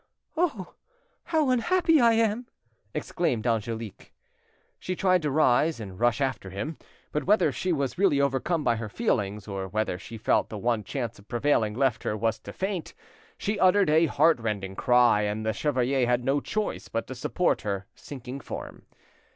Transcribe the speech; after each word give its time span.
"Oh! 0.35 0.73
how 1.25 1.51
unhappy 1.51 2.01
I 2.01 2.13
am!" 2.13 2.47
exclaimed 2.91 3.45
Angelique. 3.45 4.11
She 4.79 4.95
tried 4.95 5.21
to 5.21 5.29
rise 5.29 5.79
and 5.79 5.99
rush 5.99 6.19
after 6.19 6.49
him, 6.49 6.77
but 7.11 7.25
whether 7.25 7.51
she 7.51 7.71
was 7.71 7.99
really 7.99 8.19
overcome 8.19 8.63
by 8.63 8.77
her 8.77 8.89
feelings, 8.89 9.47
or 9.47 9.67
whether 9.67 9.99
she 9.99 10.17
felt 10.17 10.49
the 10.49 10.57
one 10.57 10.83
chance 10.83 11.19
of 11.19 11.27
prevailing 11.27 11.75
left 11.75 12.01
her 12.01 12.17
was 12.17 12.39
to 12.39 12.51
faint, 12.51 12.95
she 13.37 13.59
uttered 13.59 13.91
a 13.91 14.07
heartrending 14.07 14.75
cry, 14.75 15.21
and 15.21 15.45
the 15.45 15.53
chevalier 15.53 16.07
had 16.07 16.23
no 16.25 16.39
choice 16.41 16.87
but 16.87 17.05
to 17.05 17.13
support 17.13 17.61
her 17.61 17.85
sinking 17.93 18.39
form. 18.39 18.87